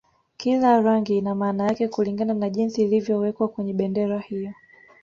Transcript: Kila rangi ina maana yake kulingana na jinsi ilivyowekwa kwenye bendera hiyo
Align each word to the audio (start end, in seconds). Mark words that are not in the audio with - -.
Kila 0.37 0.81
rangi 0.81 1.17
ina 1.17 1.35
maana 1.35 1.63
yake 1.65 1.87
kulingana 1.87 2.33
na 2.33 2.49
jinsi 2.49 2.81
ilivyowekwa 2.83 3.47
kwenye 3.47 3.73
bendera 3.73 4.19
hiyo 4.19 4.53